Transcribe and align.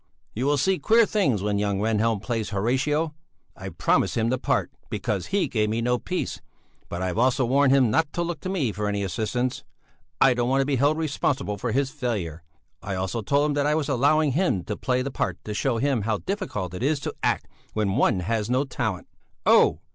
You 0.33 0.47
will 0.47 0.57
see 0.57 0.79
queer 0.79 1.05
things 1.05 1.43
when 1.43 1.59
young 1.59 1.77
Rehnhjelm 1.79 2.21
plays 2.23 2.49
Horatio! 2.49 3.13
I've 3.55 3.77
promised 3.77 4.17
him 4.17 4.29
the 4.29 4.39
part, 4.39 4.71
because 4.89 5.27
he 5.27 5.47
gave 5.47 5.69
me 5.69 5.79
no 5.79 5.99
peace; 5.99 6.41
but 6.89 7.03
I've 7.03 7.19
also 7.19 7.45
warned 7.45 7.71
him 7.71 7.91
not 7.91 8.11
to 8.13 8.23
look 8.23 8.39
to 8.39 8.49
me 8.49 8.71
for 8.71 8.87
any 8.87 9.03
assistance. 9.03 9.63
I 10.19 10.33
don't 10.33 10.49
want 10.49 10.61
to 10.61 10.65
be 10.65 10.77
held 10.77 10.97
responsible 10.97 11.59
for 11.59 11.71
his 11.71 11.91
failure; 11.91 12.41
I 12.81 12.95
also 12.95 13.21
told 13.21 13.45
him 13.45 13.53
that 13.53 13.67
I 13.67 13.75
was 13.75 13.89
allowing 13.89 14.31
him 14.31 14.63
to 14.63 14.75
play 14.75 15.03
the 15.03 15.11
part 15.11 15.37
to 15.43 15.53
show 15.53 15.77
him 15.77 16.01
how 16.01 16.17
difficult 16.17 16.73
it 16.73 16.81
is 16.81 16.99
to 17.01 17.13
act 17.21 17.45
when 17.73 17.95
one 17.95 18.21
has 18.21 18.49
no 18.49 18.63
talent. 18.63 19.07
Oh! 19.45 19.81